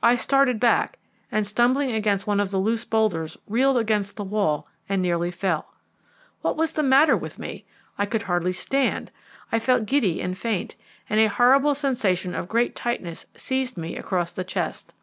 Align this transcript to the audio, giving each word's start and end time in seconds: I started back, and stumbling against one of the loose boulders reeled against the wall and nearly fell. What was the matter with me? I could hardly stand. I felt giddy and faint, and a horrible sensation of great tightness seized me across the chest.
I 0.00 0.14
started 0.14 0.60
back, 0.60 0.96
and 1.32 1.44
stumbling 1.44 1.90
against 1.90 2.24
one 2.24 2.38
of 2.38 2.52
the 2.52 2.58
loose 2.60 2.84
boulders 2.84 3.36
reeled 3.48 3.78
against 3.78 4.14
the 4.14 4.22
wall 4.22 4.68
and 4.88 5.02
nearly 5.02 5.32
fell. 5.32 5.74
What 6.40 6.56
was 6.56 6.74
the 6.74 6.84
matter 6.84 7.16
with 7.16 7.36
me? 7.40 7.64
I 7.98 8.06
could 8.06 8.22
hardly 8.22 8.52
stand. 8.52 9.10
I 9.50 9.58
felt 9.58 9.86
giddy 9.86 10.20
and 10.22 10.38
faint, 10.38 10.76
and 11.10 11.18
a 11.18 11.26
horrible 11.26 11.74
sensation 11.74 12.32
of 12.32 12.46
great 12.46 12.76
tightness 12.76 13.26
seized 13.34 13.76
me 13.76 13.96
across 13.96 14.30
the 14.30 14.44
chest. 14.44 14.94